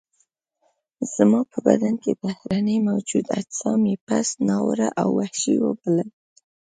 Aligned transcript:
زما 1.15 1.41
په 1.51 1.57
بدن 1.67 1.93
کې 2.03 2.11
بهرني 2.23 2.77
موجود 2.89 3.25
اجسام 3.39 3.81
یې 3.91 3.95
پست، 4.05 4.33
ناوړه 4.49 4.89
او 5.01 5.07
وحشي 5.17 5.55
وبلل. 5.65 6.09